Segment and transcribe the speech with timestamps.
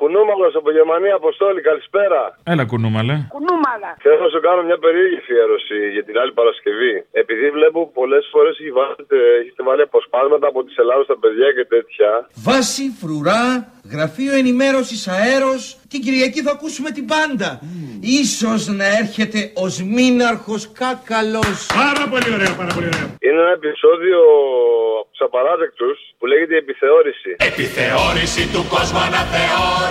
[0.00, 2.20] Κουνούμαλος από Γερμανία, Αποστόλη, καλησπέρα.
[2.52, 3.14] Έλα κουνούμαλε.
[3.36, 3.90] Κουνούμαλα.
[4.04, 6.94] Θέλω να σου κάνω μια περίεργη αφιέρωση για την άλλη Παρασκευή.
[7.22, 8.54] Επειδή βλέπω πολλές φορές
[9.42, 12.10] έχετε βάλει αποσπάσματα από τη Ελλάδα στα παιδιά και τέτοια.
[12.48, 13.44] Βάση, φρουρά,
[13.92, 15.60] γραφείο ενημέρωσης αέρος.
[15.92, 17.48] Την Κυριακή θα ακούσουμε την πάντα.
[17.60, 17.64] Mm.
[18.22, 21.58] Ίσως να έρχεται ως μήναρχος κάκαλος.
[21.84, 23.08] Πάρα πολύ ωραίο, πάρα πολύ ωραίο.
[23.26, 24.18] Είναι ένα επεισόδιο
[25.00, 27.30] από τους απαράδεκτους που λέγεται επιθεώρηση.
[27.50, 29.89] Επιθεώρηση του κόσμου αναθεώρηση.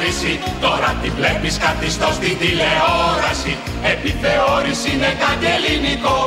[0.65, 3.53] Τώρα τη βλέπεις κάτι στο στην τηλεόραση.
[3.93, 6.19] Επιθεώρηση είναι κάτι ελληνικό.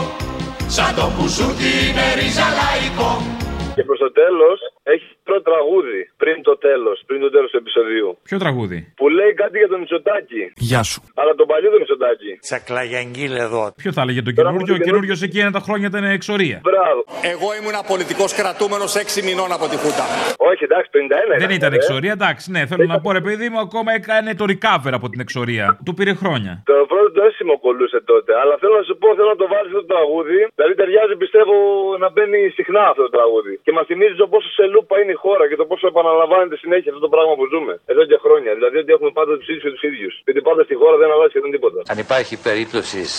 [0.77, 3.13] Σαν το μπουζούκι είναι ρίζα λαϊκό.
[3.75, 4.59] Και προς το τέλος
[4.93, 8.09] έχεις πρώτο τραγούδι πριν το τέλος, πριν το τέλος του επεισοδίου.
[8.29, 10.43] Ποιο τραγούδι; Που λέει κάτι για τον Μητσοτάκη.
[10.71, 10.99] Γεια σου.
[11.21, 12.33] Αλλά τον παλιό τον Μητσοτάκη.
[12.47, 13.63] Τσακλαγιαγγίλ εδώ.
[13.81, 16.59] Ποιο θα έλεγε τον καινούριο, ο καινούριο εκείνα τα χρόνια ήταν εξορία.
[16.69, 17.01] Μπράβο.
[17.33, 20.07] Εγώ ήμουν πολιτικό κρατούμενος 6 μηνών από τη Χούτα.
[20.51, 20.89] Όχι, εντάξει,
[21.39, 21.77] 51 Δεν ήταν ε.
[21.79, 25.21] εξορία, εντάξει, ναι, θέλω να πω ρε παιδί μου, ακόμα έκανε το recover από την
[25.27, 25.65] εξορία.
[25.87, 26.53] Του πήρε χρόνια.
[26.71, 28.31] Το πρώτο το αίσθημα κολούσε τότε.
[28.41, 30.39] Αλλά θέλω να σου πω, θέλω να το βάλεις αυτό το τραγούδι.
[30.57, 31.55] Δηλαδή ταιριάζει πιστεύω
[32.03, 33.55] να μπαίνει συχνά αυτό το τραγούδι.
[33.65, 36.91] Και μας θυμίζει το πόσο σε λούπα είναι η χώρα και το πόσο επαναλαμβάνεται συνέχεια
[36.93, 37.73] αυτό το πράγμα που ζούμε.
[37.93, 38.51] Εδώ και χρόνια.
[38.59, 40.15] Δηλαδή ότι έχουμε πάντα τους ίδιους και τους ίδιους.
[40.27, 41.79] Γιατί πάντα στη χώρα δεν αλλάζει σχεδόν τίποτα.
[41.93, 43.11] Αν υπάρχει περίπτωσης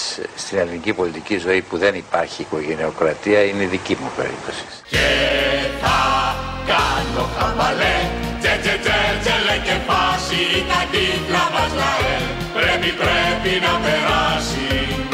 [0.43, 4.63] στην ελληνική πολιτική ζωή που δεν υπάρχει οικογενειοκρατία, είναι η δική μου περίπτωση.
[4.93, 5.07] Και
[5.83, 5.99] θα
[6.71, 7.97] κάνω χαμπαλέ.
[8.41, 12.15] Τσε τσε τσε τσε λέ και φάση τα τίτλα μας λαέ.
[12.57, 15.12] Πρέπει πρέπει να περάσει.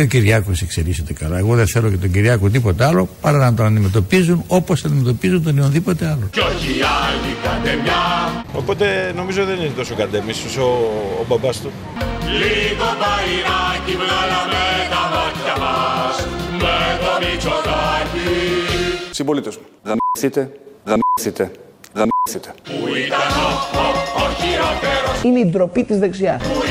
[0.00, 1.38] Και ο Κυριάκος εξελίσσεται καλά.
[1.38, 5.52] Εγώ δεν θέλω για τον Κυριάκο τίποτα άλλο παρά να τον αντιμετωπίζουν όπως αντιμετωπίζουν τον
[5.52, 6.28] οποιονδήποτε άλλο.
[6.30, 6.72] Κι όχι
[7.04, 8.02] άλλη καντεμιά.
[8.52, 11.70] Οπότε νομίζω δεν είναι τόσο καντέμι, όσο ο, ο μπαμπάς του.
[12.40, 16.16] Λίγο μπαϊράκι βγάλαμε τα μάτια μας
[16.62, 18.30] με το Μητσοτάκη.
[19.10, 20.40] Συμπολίτες μου, δαμηθείτε,
[20.84, 21.44] δαμηθείτε,
[21.98, 22.50] δαμηθείτε.
[22.64, 23.50] Που ήταν ο,
[23.82, 23.86] ο,
[24.22, 25.22] ο χειρότερος.
[25.24, 26.42] Είναι η ντροπή της δεξιάς.
[26.42, 26.62] Που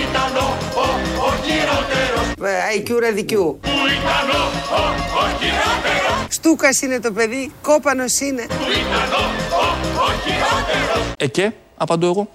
[2.78, 3.60] IQ ραδικιού.
[3.62, 4.44] Που ήταν ο,
[4.76, 4.82] ο,
[5.20, 6.26] ο χειρότερος.
[6.30, 8.42] Στούκας είναι το παιδί, κόπανος είναι.
[8.42, 9.24] Που ήταν ο,
[9.56, 9.66] ο,
[10.04, 11.14] ο χειρότερος.
[11.18, 12.28] Ε και, απαντώ εγώ.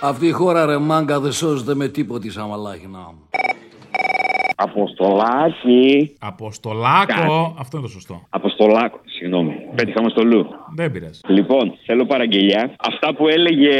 [0.00, 2.98] Αυτή η χώρα ρε μάγκα δεν σώζεται με τίποτη σαν μαλάχινα.
[4.56, 6.16] Αποστολάκι.
[6.20, 7.54] Αποστολάκο.
[7.58, 8.26] Αυτό είναι το σωστό.
[8.30, 9.54] Αποστολάκος, συγγνώμη.
[9.74, 10.42] Πέτυχαμε στο Λου.
[10.76, 11.20] Δεν πειράζει.
[11.26, 12.62] Λοιπόν, θέλω παραγγελιά.
[12.90, 13.76] Αυτά που έλεγε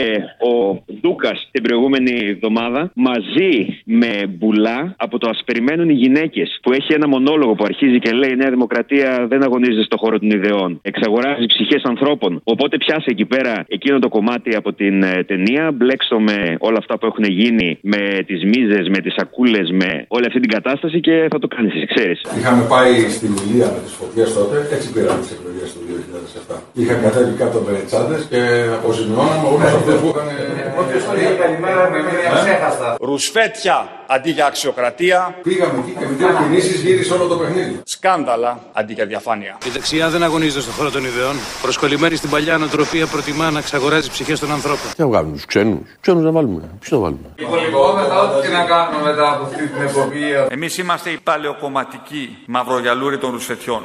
[0.51, 3.55] ο Ντούκα την προηγούμενη εβδομάδα, μαζί
[3.85, 8.11] με μπουλά από το Α περιμένουν οι γυναίκες, που έχει ένα μονόλογο που αρχίζει και
[8.11, 10.79] λέει: Η Νέα Δημοκρατία δεν αγωνίζεται στον χώρο των ιδεών.
[10.83, 12.41] Εξαγοράζει ψυχές ανθρώπων.
[12.45, 16.99] Οπότε πιάσε εκεί πέρα εκείνο το κομμάτι από την ε, ταινία, μπλέξω με όλα αυτά
[16.99, 21.27] που έχουν γίνει, με τις μίζες, με τις σακούλες, με όλη αυτή την κατάσταση και
[21.31, 22.21] θα το κάνεις, ξέρεις.
[22.39, 25.81] Είχαμε πάει στη Μιλία με τις φωτιές τότε, έτσι πήραμε τι εκλογέ του
[26.53, 26.57] 2007.
[26.73, 28.41] Είχα κατέβει κάτω με τσάντε και
[28.79, 30.29] αποζημιώναμε όλου αυτού που είχαν.
[31.39, 32.97] Καλημέρα με μία ξέχαστα.
[33.01, 35.35] Ρουσφέτια αντί για αξιοκρατία.
[35.43, 37.81] Πήγαμε εκεί και με δύο κινήσει γύρισε όλο το παιχνίδι.
[37.85, 39.59] Σκάνδαλα αντί για διαφάνεια.
[39.67, 41.37] Η δεξιά δεν αγωνίζεται στον χώρο των ιδεών.
[41.63, 44.87] Προσκολλημένη στην παλιά νοοτροπία προτιμά να εξαγοράζει ψυχέ των ανθρώπων.
[44.97, 45.87] Τι να βγάλουμε του ξένου.
[46.01, 46.63] Ξένου να βάλουμε.
[46.81, 47.27] Ποιο να βάλουμε.
[47.37, 50.23] Υπολοιπόμεθα ό,τι και να κάνουμε μετά από αυτή την εκπομπή.
[50.49, 53.83] Εμείς είμαστε οι παλαιοκομματικοί μαυρογιαλούροι των ρουσφετιών.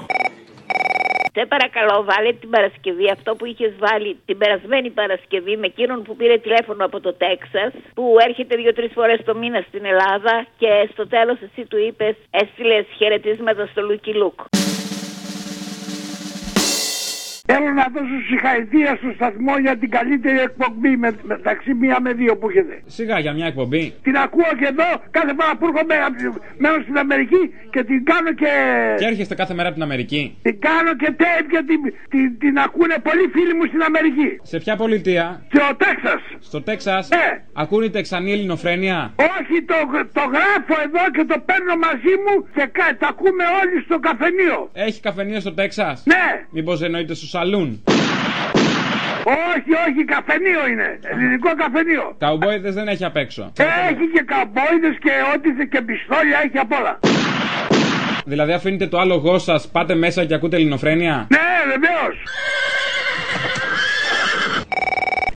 [1.38, 6.16] Σε παρακαλώ, βάλε την Παρασκευή αυτό που είχες βάλει την περασμένη Παρασκευή με εκείνον που
[6.16, 11.08] πήρε τηλέφωνο από το Τέξας, που έρχεται δύο-τρεις φορές το μήνα στην Ελλάδα και στο
[11.08, 14.40] τέλος εσύ του είπες, έστειλες χαιρετίσματα στο Λούκι Λουκ.
[17.52, 22.38] Θέλω να δώσω συγχαρητήρια στο σταθμό για την καλύτερη εκπομπή με, μεταξύ μία με δύο
[22.38, 22.76] που έχετε.
[22.86, 23.84] Σιγά για μια εκπομπή.
[24.08, 25.96] Την ακούω και εδώ κάθε φορά που έρχομαι
[26.58, 27.42] μένω στην Αμερική
[27.74, 28.52] και την κάνω και.
[28.98, 30.38] Και έρχεστε κάθε μέρα από την Αμερική.
[30.42, 34.30] Την κάνω και tape και την, την, την ακούνε πολλοί φίλοι μου στην Αμερική.
[34.42, 36.22] Σε ποια πολιτεία; Στο Τέξας.
[36.40, 37.28] Στο Τέξας; Ναι.
[37.54, 39.78] Ακούνε η Τεξανή Ελληνοφρένεια; Όχι, το,
[40.18, 44.70] το γράφω εδώ και το παίρνω μαζί μου και κα, τα ακούμε όλοι στο καφενείο.
[44.74, 46.26] Έχει καφενείο στο Τέξας; Ναι.
[46.50, 47.84] Μήπως εννοείται στο σαλούν.
[49.54, 51.00] Όχι, όχι, καφενείο είναι.
[51.12, 52.16] Ελληνικό καφενείο.
[52.20, 53.52] Καουμπόιδε δεν έχει απ' έξω.
[53.90, 57.00] Έχει και καουμπόιδε και ό,τι και πιστόλια έχει απ' όλα.
[58.26, 62.16] Δηλαδή αφήνετε το άλογό σας, πάτε μέσα και ακούτε ελληνοφρένεια; Ναι, βεβαίως.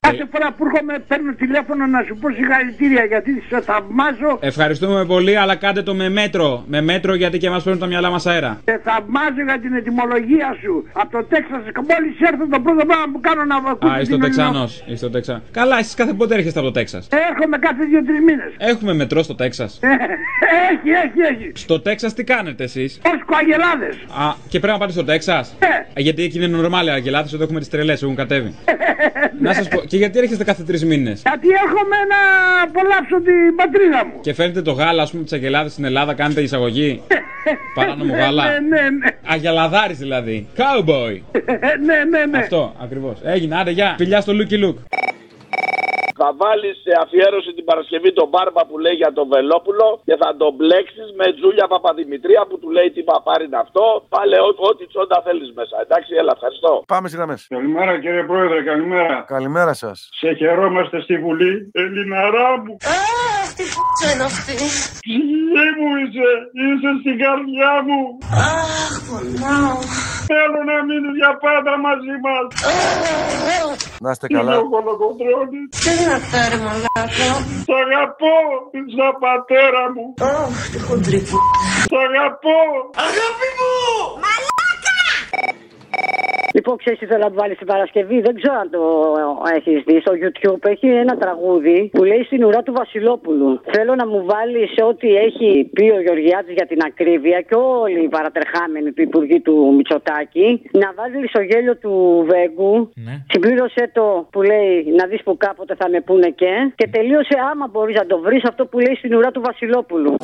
[0.06, 5.36] Κάθε φορά που έρχομαι παίρνω τηλέφωνο να σου πω συγχαρητήρια γιατί σε θαυμάζω Ευχαριστούμε πολύ,
[5.36, 6.64] αλλά κάντε το με μέτρο.
[6.66, 8.60] Με μέτρο γιατί και εμάς παίρνουν τα μυαλά μας αέρα.
[8.64, 10.88] σε θαυμάζω για την ετοιμολογία σου.
[10.92, 14.14] Από το Τέξας μόλις έρθω το πρώτο πράγμα που κάνω να ακούσω Α, είσαι ο
[14.14, 14.84] την Τεξανός.
[14.86, 15.42] Είσαι ο Τεξα...
[15.50, 17.08] Καλά, εσείς κάθε πότε έρχεστε από το Τέξας.
[17.30, 18.52] Έρχομαι κάθε δύο-τρεις μήνες.
[18.58, 19.80] Έχουμε μετρό στο Τέξας.
[19.82, 21.52] Έχει, έχει, έχει.
[21.54, 23.88] Στο Τέξας τι κάνετε εσείς; Ω κοαγελάδε.
[24.24, 26.02] Α, και πρέπει να πάτε στο Τέξας; Ναι.
[26.02, 28.54] Γιατί εκεί είναι νορμάλ, αγελάδες, εδώ έχουμε τις τρελές, έχουν κατέβει.
[29.40, 32.20] να σας πω, και γιατί έρχεστε κάθε τρεις μήνες; Γιατί έρχομαι να
[32.62, 34.20] απολαύσω την πατρίδα μου.
[34.20, 37.02] Και φέρνετε το γάλα, ας πούμε, τι αγελάδε στην Ελλάδα, κάνετε εισαγωγή;
[37.74, 38.44] Παράνομο γάλα.
[38.44, 39.06] Ναι, ναι, ναι.
[39.26, 40.46] Αγελαδάρης δηλαδή.
[40.56, 41.20] Cowboy.
[41.86, 42.38] ναι, ναι, ναι.
[42.38, 43.18] Αυτό ακριβώς.
[43.24, 43.94] Έγινε, άντε, γεια.
[43.98, 44.78] Φιλιά στο Λούκι Λουκ.
[46.20, 50.28] Θα βάλεις σε αφιέρωση την Παρασκευή τον Μπάρμπα που λέει για τον Βελόπουλο και θα
[50.40, 53.84] τον μπλέξεις με Τζούλια Παπαδημητρία που του λέει τι παπάρι είναι αυτό.
[54.14, 55.76] Βάλε ό- ό,τι τσόντα θέλεις μέσα.
[55.84, 56.72] Εντάξει, έλα, ευχαριστώ.
[56.94, 57.40] Πάμε στις γραμμές.
[57.56, 59.16] Καλημέρα κύριε Πρόεδρε, καλημέρα.
[59.36, 59.96] Καλημέρα σας.
[60.20, 62.72] Σε χαιρόμαστε στη Βουλή, Ελληναρά μου.
[62.96, 64.54] Αχ, τι π***α είναι αυτή.
[65.04, 66.28] Ψυχή μου είσαι,
[66.64, 68.00] είσαι στην καρδιά μου.
[68.54, 69.76] Αχ, πονάω.
[70.30, 72.46] Θέλω να μείνεις για πάντα μαζί μας.
[74.04, 74.52] Να είστε Είναι καλά.
[74.62, 75.68] ο Κολοκοντρώνης.
[75.82, 77.28] Τι είναι αυτά ρε μαλάκα;
[77.68, 78.36] Σ' αγαπώ,
[78.96, 80.04] σαν πατέρα μου.
[80.30, 81.36] Αχ, τι χοντρή που.
[81.90, 82.58] Σ' αγαπώ.
[83.06, 83.72] Αγάπη μου.
[86.52, 88.82] Λοιπόν, ξέρεις τι θέλω να του βάλεις στην Παρασκευή; Δεν ξέρω αν το
[89.56, 90.00] έχεις δει.
[90.00, 93.60] Στο YouTube έχει ένα τραγούδι που λέει στην ουρά του Βασιλόπουλου.
[93.72, 98.08] Θέλω να μου βάλεις ό,τι έχει πει ο Γεωργιάδη για την ακρίβεια και όλοι οι
[98.08, 100.62] παρατερχάμενοι του Υπουργείου του Μητσοτάκη.
[100.72, 102.92] Να βάλεις στο γέλιο του Βέγκου.
[103.32, 106.72] Συμπλήρωσε το που λέει να δεις που κάποτε θα με πούνε και.
[106.74, 110.14] Και τελείωσε άμα μπορείς να το βρεις αυτό που λέει στην ουρά του Βασιλόπουλου.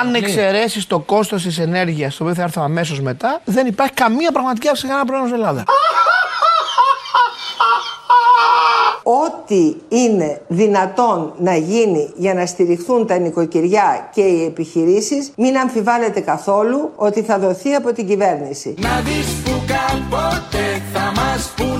[0.00, 4.32] Αν εξαιρέσεις το κόστος της ενέργειας, το οποίο θα έρθω αμέσως μετά, δεν υπάρχει καμία
[4.32, 5.64] πραγματική αύξηση κανένα πρόβλημα στην Ελλάδα.
[9.02, 16.20] Ό,τι είναι δυνατόν να γίνει για να στηριχθούν τα νοικοκυριά και οι επιχειρήσεις, μην αμφιβάλλετε
[16.20, 18.74] καθόλου ότι θα δοθεί από την κυβέρνηση.
[18.78, 21.73] Να δεις που κάποτε θα μας πούνε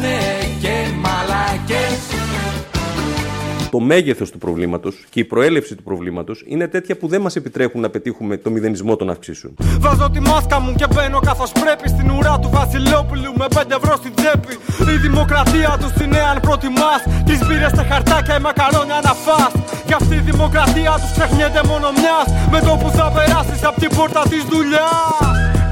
[3.75, 7.81] Το μέγεθος του προβλήματος και η προέλευση του προβλήματος είναι τέτοια που δεν μας επιτρέπουν
[7.81, 9.55] να πετύχουμε το μηδενισμό των αυξήσεων.
[9.79, 13.97] Βάζω τη μάσκα μου και μπαίνω καθώς πρέπει στην ουρά του Βασιλόπουλου με 5 ευρώ
[13.97, 14.55] στην τσέπη.
[14.95, 19.53] Η δημοκρατία του είναι αν προτιμάς τις μπύρες στα χαρτάκια, η μακαρόνια να φας.
[19.87, 23.91] Κι αυτή η δημοκρατία τους ξεχνιέται μόνο μιας με το που θα περάσεις από την
[23.97, 25.64] πόρτα της δουλειάς.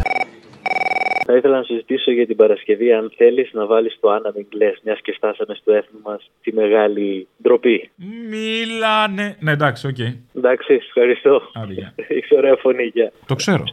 [1.27, 5.01] Θα ήθελα να συζητήσω για την Παρασκευή, αν θέλεις να βάλεις το Άννα Μιγκλέ, μιας
[5.03, 7.91] και φτάσαμε στο έθνο μας τη μεγάλη ντροπή.
[8.29, 9.37] Μιλάνε.
[9.41, 9.99] Ναι, εντάξει, οκ.
[10.37, 11.43] Εντάξει, ευχαριστώ.
[11.55, 11.95] Άντε, γεια.
[12.09, 13.13] Έχεις ωραία φωνή, γεια.
[13.27, 13.65] Το ξέρω.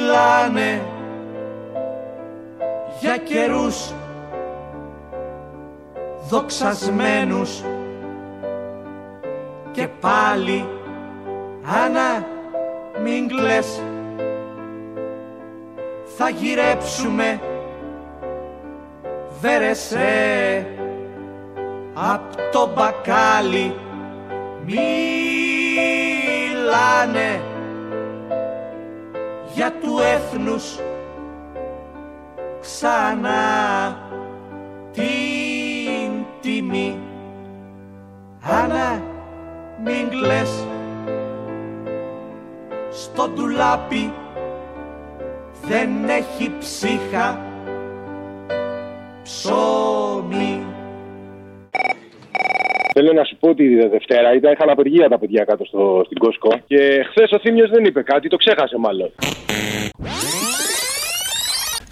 [0.00, 0.80] Μιλάνε
[3.00, 3.94] για καιρούς
[6.30, 7.62] δοξασμένους
[9.72, 10.68] και πάλι
[11.84, 12.26] Άννα
[13.02, 13.82] μην κλαις
[16.16, 17.40] θα γυρέψουμε.
[19.40, 20.66] Βέρεσέ
[21.94, 23.74] απ' το μπακάλι
[24.64, 25.00] μιλάνε
[29.54, 30.78] για του έθνους
[32.60, 33.96] ξανά
[34.92, 36.98] την τιμή.
[38.42, 39.02] Άννα
[39.84, 40.66] μην κλαις.
[42.90, 44.12] Στο ντουλάπι
[45.70, 47.40] δεν έχει ψύχα.
[49.22, 50.62] Ψωμί.
[52.94, 56.18] Θέλω να σου πω ότι τη Δευτέρα ήταν, είχαν απεργία τα παιδιά κάτω στο, στην
[56.18, 56.60] Κόσκο.
[56.66, 59.10] Και χθες ο Θήμιος δεν είπε κάτι, το ξέχασε μάλλον.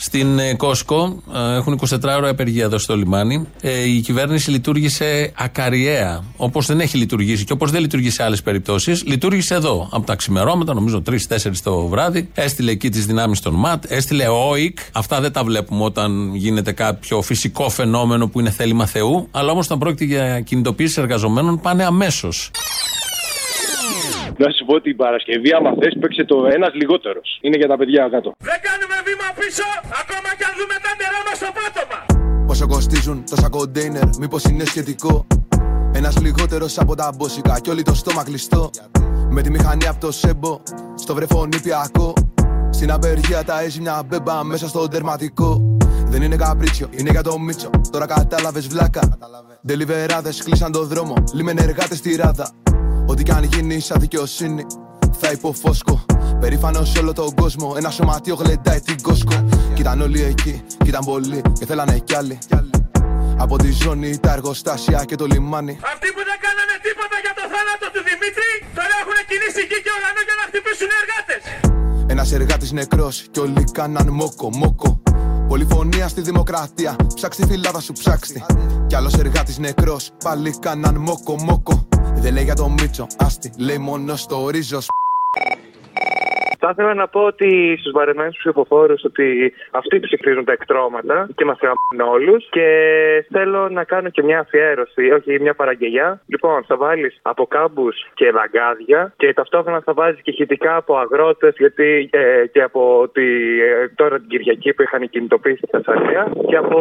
[0.09, 3.47] Στην ε, Κόσκο ε, έχουν 24 ώρα απεργία εδώ στο λιμάνι.
[3.61, 6.25] Ε, η κυβέρνηση λειτουργήσε ακαριέα.
[6.37, 9.89] Όπως δεν έχει λειτουργήσει και όπως δεν λειτουργεί σε άλλες περιπτώσεις, λειτουργήσε εδώ.
[9.93, 11.17] Από τα ξημερώματα, νομίζω 3-4
[11.63, 12.29] το βράδυ.
[12.35, 14.25] Έστειλε εκεί τις δυνάμεις των ΜΑΤ, έστειλε
[14.59, 14.79] ΟΙΚ.
[14.93, 19.29] Αυτά δεν τα βλέπουμε όταν γίνεται κάποιο φυσικό φαινόμενο που είναι θέλημα Θεού.
[19.31, 22.51] Αλλά όμως όταν πρόκειται για κινητοποίηση εργαζομένων πάνε αμέσως.
[24.43, 27.39] Να σου πω ότι η Παρασκευή, άμα θες, παίξε το ένας λιγότερος.
[27.41, 28.33] Είναι για τα παιδιά κάτω.
[28.39, 29.67] Δεν κάνουμε βήμα πίσω
[30.03, 31.99] ακόμα κι αν δούμε τα νερά μας στο πάτωμα
[32.47, 35.27] Πόσο κοστίζουν τόσα κοντέινερ, μήπως είναι σχετικό;
[35.93, 38.71] Ένας λιγότερος από τα μπόσικα κι όλοι το στόμα κλειστό.
[39.31, 40.61] Με τη μηχανή από το σέμπο,
[40.95, 42.13] στο βρεφό νηπιακό.
[42.71, 45.77] Στην απεργία τα έζει μια μπέμπα μέσα στο τερματικό.
[46.07, 47.71] Δεν είναι καπρίτσιο, είναι για το μίτσο.
[47.91, 49.19] Τώρα κατάλαβες βλάκα.
[49.67, 52.51] Ντελιβεράδε κλείσαν το δρόμο, λίμεν εργάτες στη ράδα.
[53.11, 54.67] Ό,τι κι αν γίνει σαν δικαιοσύνη,
[55.21, 56.05] θα υποφόσκω.
[56.41, 59.37] Περήφανος σε όλο τον κόσμο, ένα σωματείο γλεντάει την κόσκο.
[59.75, 62.39] Κι ήταν όλοι εκεί, κι ήταν πολλοί, και θέλανε κι άλλοι.
[63.39, 65.79] Από τη ζώνη, τα εργοστάσια και το λιμάνι.
[65.93, 69.91] Αυτοί που δεν κάνανε τίποτα για το θάνατο του Δημήτρη, τώρα έχουν κινήσει γη και
[69.97, 71.43] ουρανό για να χτυπήσουν εργάτες.
[72.13, 75.03] Ένας εργάτης νεκρός και όλοι κάναν μόκο, μόκο.
[75.49, 78.45] Πολυφωνία στη δημοκρατία, ψάξ τη φυλάδα σου ψάξτη.
[78.87, 81.89] Κι άλλος εργάτης νεκρός, πάλι κάναν μόκο, μόκο.
[82.23, 84.89] Δεν λέει για το Μίτσο, άστι, λέει μόνο στο ρίζος.
[86.61, 91.59] Θα ήθελα να πω ότι στους βαρεμένους ψηφοφόρους ότι αυτοί ψηφίζουν τα εκτρώματα και μας
[91.63, 92.49] γαμμούν όλους.
[92.51, 92.69] Και
[93.31, 96.23] θέλω να κάνω και μια αφιέρωση, όχι μια παραγγελιά.
[96.27, 101.55] Λοιπόν, θα βάλεις από κάμπου και λαγκάδια και ταυτόχρονα θα βάζεις και ηχητικά από αγρότες,
[101.59, 103.27] γιατί ε, και από τη,
[103.61, 106.79] ε, τώρα την Κυριακή που είχαν κινητοποιήσει τη Θεσσαλία και από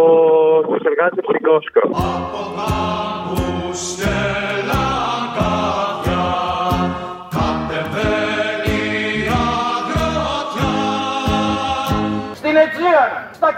[0.67, 1.82] τους εργάτες στην Κόσκο.
[3.36, 3.56] Στην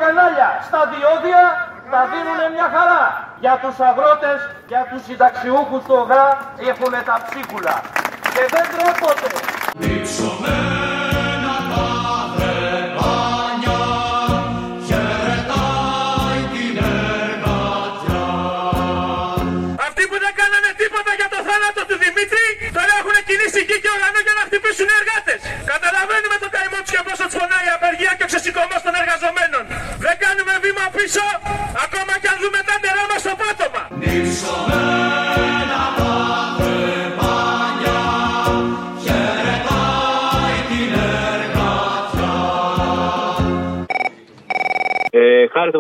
[0.09, 1.41] κανάλια, στα διόδια
[1.91, 3.03] τα δίνουνε μια χαρά.
[3.43, 4.39] Για τους αγρότες,
[4.71, 6.25] για τους συνταξιούχους του ΟΓΑ
[6.69, 7.75] έχουν τα ψίχουλα.
[8.33, 9.29] Και δεν τρέπονται.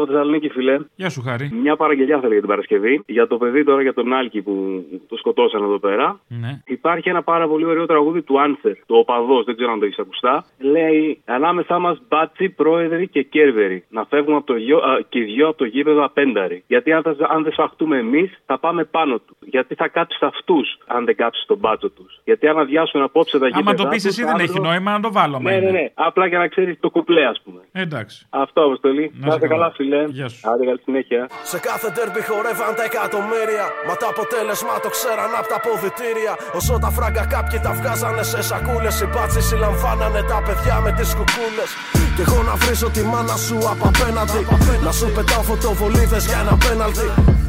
[0.01, 0.79] Από Θεσσαλονίκη, φιλέ.
[0.95, 1.49] Γεια σου, Χάρη.
[1.61, 3.03] Μια παραγγελιά θέλω για την Παρασκευή.
[3.05, 6.19] Για το παιδί τώρα, για τον Άλκη που το σκοτώσαν εδώ πέρα.
[6.27, 6.61] Ναι.
[6.65, 9.99] Υπάρχει ένα πάρα πολύ ωραίο τραγούδι του Άνσερ, το Οπαδός, δεν ξέρω αν το έχεις
[9.99, 10.45] ακουστά.
[10.59, 13.83] Λέει Ανάμεσά μας μπάτσι, πρόεδροι και κέρβεροι.
[13.89, 16.63] Να φεύγουν από το γιο, α, και οι δυο από το γήπεδο απένταροι.
[16.67, 19.37] Γιατί αν, θα, αν δεν σφαχτούμε εμείς, θα πάμε πάνω του.
[19.39, 22.19] Γιατί θα κάψει αυτούς, αν δεν κάψει τον μπάτσο τους.
[22.23, 23.69] Γιατί αν αδειάσουν απόψε τα γήπεδα.
[23.69, 25.35] Άμα το πεις τους, εσύ δεν αύριο- έχει νόημα να το βάλω.
[25.35, 25.71] άμα Ναι, ναι, είναι.
[25.71, 25.89] ναι.
[25.93, 27.59] Απλά για να ξέρεις το κουπλέ, ας πούμε.
[27.71, 28.25] Ε, Εντάξει.
[28.29, 29.11] Αυτό, Αποστολή.
[29.13, 29.73] Να Να είσαι είστε καλά, καλά.
[29.89, 30.03] Φιλέ.
[30.17, 30.39] Γεια σου.
[30.49, 31.21] Άντε, καλή συνέχεια.
[31.51, 33.65] Σε κάθε τέρπι χορεύαν τα εκατομμύρια.
[33.87, 36.33] Μα το αποτέλεσμα το ξέραν απ' τα αποδητήρια.
[36.57, 38.95] Όσο τα φράγκα κάποιοι τα βγάζανε σε σακούλες.
[39.03, 41.69] Οι μπάτσοι συλλαμβάνανε τα παιδιά με τις κουκούλες.
[42.15, 44.41] Κι εγώ να βρίσω τη μάνα σου απ' απέναντι.
[44.85, 47.07] Να σου πετάω φωτοβολίδες για ένα πέναλτι.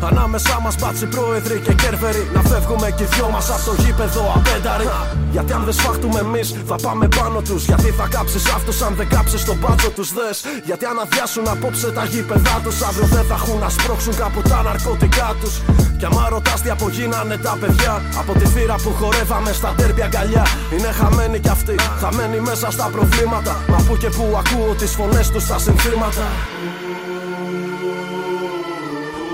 [0.08, 2.22] Ανάμεσά μας μπάτσι πρόεδροι και κέρβεροι.
[2.34, 4.88] Να φεύγουμε κι οι δυο μας από το γήπεδο απένταροι.
[5.34, 7.62] Γιατί αν δεν σφάχτουμε εμείς θα πάμε πάνω τους.
[7.70, 10.36] Γιατί θα κάψεις αυτούς αν δεν κάψεις τον μπάτσο τους δες.
[10.64, 14.62] Γιατί αν αδειάσουν απόψε τα γήπεδά τους, αύριο δεν θα έχουν να σπρώξουν κάπου τα
[14.62, 15.54] ναρκωτικά τους.
[15.98, 20.46] Κι άμα ρωτάς τι απογίνανε τα παιδιά από τη θύρα που χορεύαμε στα τέρπια αγκαλιά.
[20.72, 23.64] Είναι χαμένοι κι αυτοί, χαμένοι μέσα στα προβλήματα.
[23.68, 26.26] Μα που και που ακούω τις φωνές τους στα συνθήματα.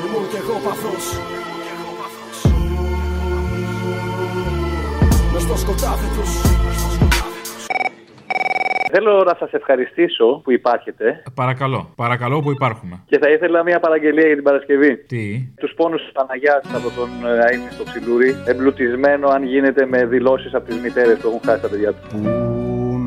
[0.04, 1.04] Ήμουν κι εγώ παθός
[5.32, 6.30] Μες στο σκοτάδι τους
[8.92, 13.02] Θέλω να σας ευχαριστήσω που υπάρχετε Παρακαλώ, παρακαλώ που υπάρχουμε.
[13.06, 14.96] και θα ήθελα μια παραγγελία για την Παρασκευή.
[14.96, 20.04] Τι; Τους πόνους της Παναγιάς από τον ε, Αίμνη στο Ψιλούρι, εμπλουτισμένο αν γίνεται με
[20.06, 22.12] δηλώσεις από τις μητέρες που έχουν χάσει τα παιδιά τους.
[22.12, 22.28] Πού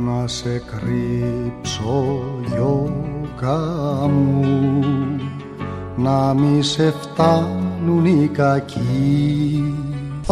[0.05, 3.57] να σε κρύψω γιώκα
[4.09, 5.19] μου
[5.95, 9.73] να μη σε φτάνουν οι κακοί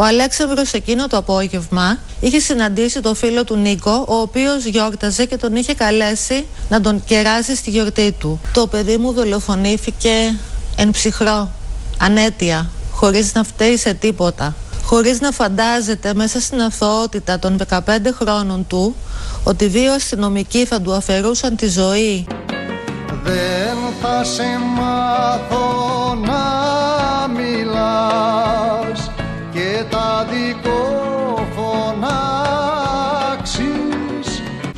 [0.00, 5.36] Ο Αλέξανδρος εκείνο το απόγευμα είχε συναντήσει το φίλο του Νίκο, ο οποίος γιόρταζε και
[5.36, 8.40] τον είχε καλέσει να τον κεράσει στη γιορτή του.
[8.52, 10.10] Το παιδί μου δολοφονήθηκε
[10.76, 11.50] εν ψυχρό,
[11.98, 14.54] ανέτεια, χωρίς να φταίει σε τίποτα.
[14.84, 17.80] Χωρίς να φαντάζεται μέσα στην αθωότητα των 15
[18.20, 18.94] χρόνων του
[19.44, 22.26] ότι δύο αστυνομικοί θα του αφαιρούσαν τη ζωή.
[23.24, 24.42] Δεν θα σε
[24.76, 25.77] μάθω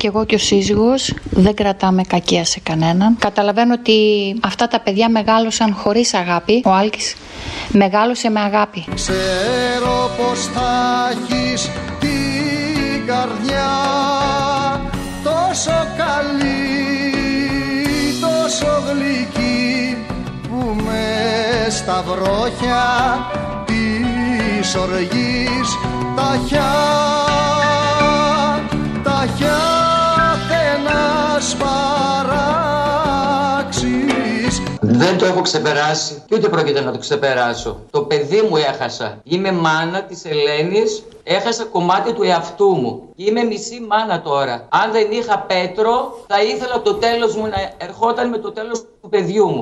[0.01, 3.17] Και εγώ και ο σύζυγος δεν κρατάμε κακία σε κανέναν.
[3.19, 3.95] Καταλαβαίνω ότι
[4.43, 6.61] αυτά τα παιδιά μεγάλωσαν χωρίς αγάπη.
[6.65, 7.15] Ο Άλκης
[7.67, 8.85] μεγάλωσε με αγάπη.
[8.95, 13.71] Ξέρω πως θα έχεις την καρδιά
[15.23, 16.61] τόσο καλή,
[18.21, 19.97] τόσο γλυκή
[20.49, 22.83] που με στα βρόχια
[23.65, 25.69] της οργής
[26.15, 26.71] τα χιά,
[35.03, 37.79] Δεν το έχω ξεπεράσει και ούτε πρόκειται να το ξεπεράσω.
[37.91, 39.19] Το παιδί μου έχασα.
[39.23, 41.03] Είμαι μάνα της Ελένης.
[41.23, 43.01] Έχασα κομμάτι του εαυτού μου.
[43.15, 44.67] Και είμαι μισή μάνα τώρα.
[44.69, 49.09] Αν δεν είχα Πέτρο, θα ήθελα το τέλος μου να ερχόταν με το τέλος του
[49.09, 49.61] παιδιού μου.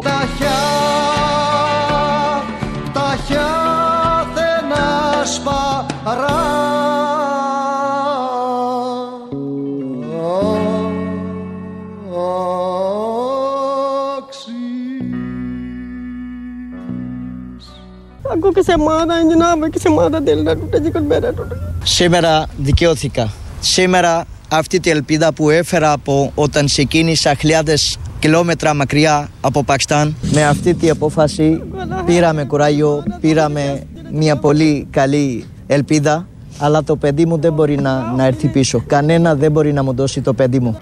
[18.29, 21.55] Τα χιάθενα σπαρά Aku kesemada yang jenama kesemada delta tuta jikon beda tuta.
[21.83, 23.31] Σήμερα δικαιώθηκα.
[23.59, 30.15] Σήμερα αυτή την ελπίδα που έφερα από όταν ξεκίνησα χιλιάδες κιλόμετρα μακριά από Πακιστάν.
[30.21, 31.62] Με αυτή την απόφαση
[32.05, 36.27] πήραμε κουράγιο, πήραμε μια πολύ καλή ελπίδα
[36.59, 38.83] αλλά το παιδί μου δεν μπορεί να, να έρθει πίσω.
[38.88, 40.77] Κανένα δεν μπορεί να μου δώσει το παιδί μου.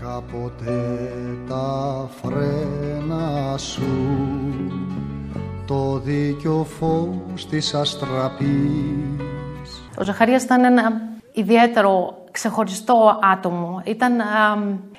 [0.00, 0.72] Κάποτε
[1.48, 4.01] τα φρένα σου
[5.72, 9.12] το δίκιο φως της αστραπής
[9.98, 11.00] Ο Ζαχαρίας ήταν ένα
[11.32, 13.82] ιδιαίτερο ξεχωριστό άτομο.
[13.84, 14.24] Ήταν α,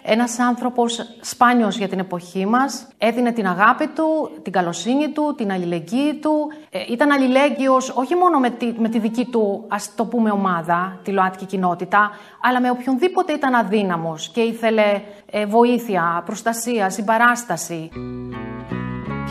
[0.02, 2.88] ένας άνθρωπος σπάνιος για την εποχή μας.
[2.98, 6.52] Έδινε την αγάπη του, την καλοσύνη του, την αλληλεγγύη του.
[6.70, 11.00] Ε, ήταν αλληλέγγυος όχι μόνο με τη, με τη δική του, ας το πούμε, ομάδα,
[11.04, 12.12] τη ΛΟΑΤΚΙ κοινότητα,
[12.42, 15.02] αλλά με οποιονδήποτε ήταν αδύναμος και ήθελε
[15.32, 17.90] ε, βοήθεια, προστασία, συμπαράσταση.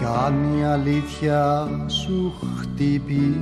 [0.02, 3.38] Κι αν η αλήθεια σου χτυπήσουνε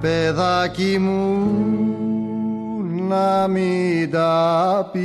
[0.00, 1.46] παιδάκι μου
[3.08, 5.04] να μην τα πεις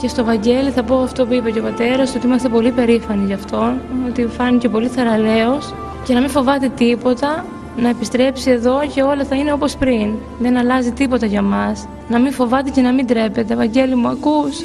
[0.00, 3.26] Και στο Βαγγέλη θα πω αυτό που είπε και ο πατέρας, ότι είμαστε πολύ περήφανοι
[3.26, 3.72] γι' αυτό,
[4.08, 7.44] ότι φάνηκε πολύ θεραλέος και να μην φοβάται τίποτα,
[7.76, 10.14] να επιστρέψει εδώ και όλα θα είναι όπως πριν.
[10.38, 11.88] Δεν αλλάζει τίποτα για μας.
[12.08, 13.54] Να μην φοβάται και να μην τρέπεται.
[13.54, 14.62] Βαγγέλη μου, ακούς;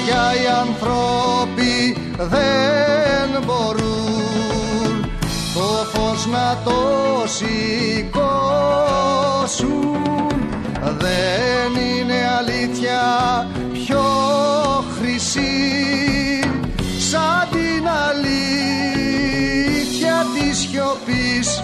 [0.00, 4.92] Βέρια οι άνθρωποι δεν μπορούν
[5.54, 6.78] το φως να το
[7.26, 8.68] σηκώσουν
[10.98, 13.00] δεν είναι αλήθεια
[13.72, 14.02] πιο
[14.98, 15.58] χρυσή
[16.98, 19.16] σαν την αλήθεια
[20.34, 21.62] της σιωπής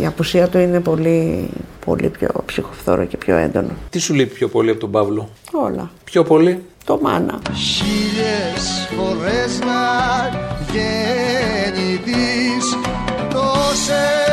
[0.00, 1.48] Η απουσία του είναι πολύ,
[1.84, 3.70] πολύ πιο ψυχοφθόρο και πιο έντονο.
[3.90, 5.90] Τι σου λείπει πιο πολύ από τον Παύλο, Όλα.
[6.04, 7.38] Πιο πολύ; Το μάνα.
[7.54, 9.84] Χίλιες φορές να
[10.72, 12.66] γεννηθείς
[13.30, 14.25] Τόσες,